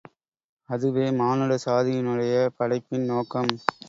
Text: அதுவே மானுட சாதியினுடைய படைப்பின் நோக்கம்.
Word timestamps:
அதுவே 0.69 1.03
மானுட 1.11 1.57
சாதியினுடைய 1.65 2.31
படைப்பின் 2.57 3.05
நோக்கம். 3.05 3.53